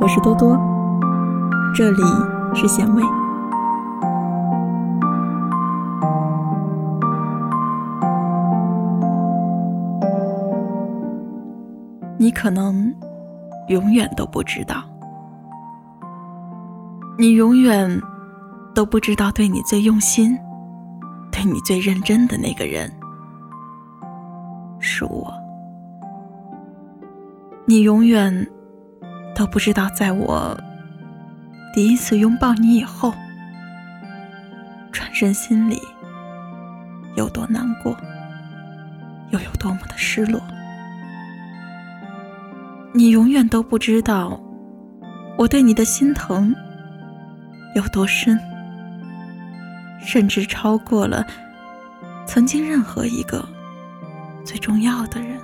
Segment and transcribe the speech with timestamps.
[0.00, 0.58] 我是多多，
[1.74, 2.02] 这里
[2.54, 3.02] 是咸味。
[12.18, 12.92] 你可能
[13.68, 14.82] 永远都不知道，
[17.18, 18.00] 你永远
[18.74, 20.36] 都不知道，对你最用心、
[21.30, 22.90] 对你最认真的那个人
[24.80, 25.32] 是我。
[27.64, 28.46] 你永远
[29.34, 30.56] 都不知道，在我
[31.74, 33.12] 第一次拥抱你以后，
[34.92, 35.80] 转身心里
[37.16, 37.96] 有多难过，
[39.30, 40.40] 又有多么的失落。
[42.92, 44.38] 你永远都不知道，
[45.38, 46.54] 我对你的心疼
[47.74, 48.38] 有多深，
[50.04, 51.26] 甚至超过了
[52.26, 53.42] 曾经任何一个
[54.44, 55.40] 最重要的人。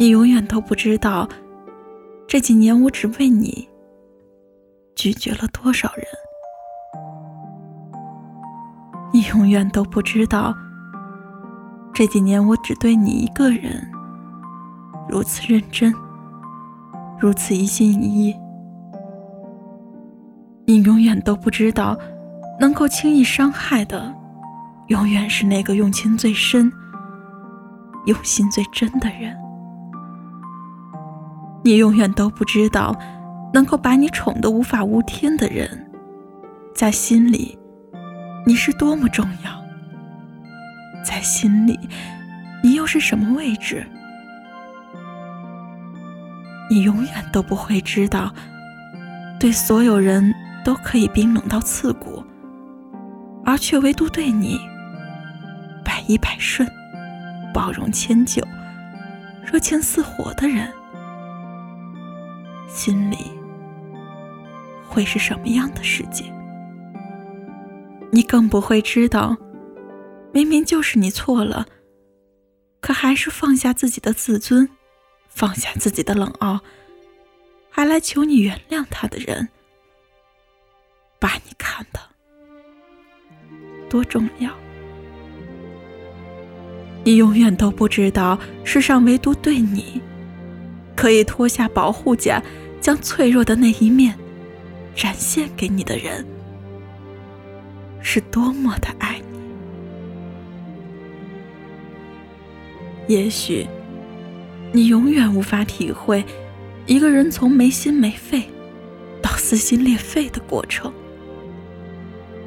[0.00, 1.28] 你永远都不知道，
[2.28, 3.68] 这几年我只为你
[4.94, 6.04] 拒绝了多少人。
[9.12, 10.54] 你永远都不知道，
[11.92, 13.84] 这几年我只对你一个人。
[15.08, 15.92] 如此认真，
[17.18, 18.36] 如此一心一意，
[20.64, 21.98] 你永远都不知道，
[22.60, 24.14] 能够轻易伤害的，
[24.86, 26.70] 永远是那个用情最深、
[28.06, 29.36] 用心最真的人。
[31.64, 32.96] 你永远都不知道，
[33.52, 35.90] 能够把你宠得无法无天的人，
[36.74, 37.58] 在心里，
[38.46, 39.64] 你是多么重要，
[41.04, 41.78] 在心里，
[42.62, 43.86] 你又是什么位置？
[46.70, 48.32] 你永远都不会知道，
[49.40, 50.34] 对所有人
[50.64, 52.22] 都可以冰冷到刺骨，
[53.44, 54.60] 而却唯独对你
[55.84, 56.68] 百依百顺、
[57.54, 58.42] 包容迁就、
[59.50, 60.70] 热情似火的人，
[62.78, 63.32] 心里
[64.88, 66.24] 会是什么样的世界？
[68.12, 69.36] 你更不会知道，
[70.32, 71.66] 明明就是你错了，
[72.80, 74.68] 可还是放下自己的自尊。
[75.28, 76.60] 放下自己的冷傲，
[77.68, 79.48] 还来求你原谅他的人，
[81.18, 82.00] 把你看得
[83.88, 84.50] 多重要？
[87.04, 90.00] 你永远都不知道，世上唯独对你
[90.96, 92.42] 可以脱下保护甲，
[92.80, 94.16] 将脆弱的那一面
[94.94, 96.26] 展现给你的人，
[98.00, 99.38] 是多么的爱你。
[103.14, 103.66] 也许。
[104.70, 106.22] 你永远无法体会
[106.84, 108.42] 一个人从没心没肺
[109.22, 110.92] 到撕心裂肺的过程。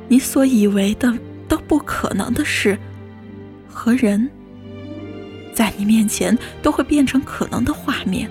[0.07, 1.17] 你所以为的
[1.47, 2.77] 都不可能的事
[3.67, 4.29] 和人，
[5.51, 8.29] 在你面前都会变成可能的画面。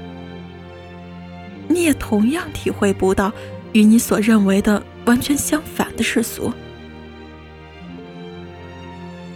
[1.71, 3.33] 你也同样体会不到
[3.73, 6.53] 与你所认为的完全相反的世俗。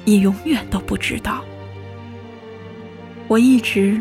[0.05, 1.43] 你永远都不知道，
[3.29, 3.99] 我一直。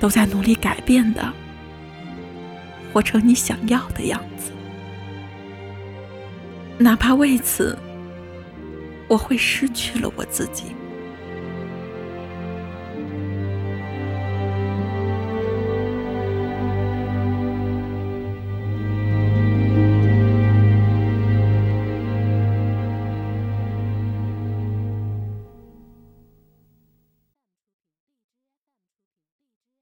[0.00, 1.32] 都在努力改变的，
[2.92, 4.50] 活成你想要的样子，
[6.76, 7.78] 哪怕为此
[9.06, 10.64] 我会失去了我自己。